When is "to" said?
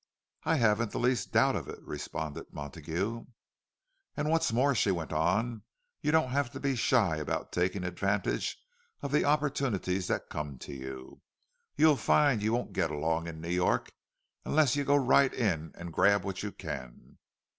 6.53-6.59, 10.57-10.73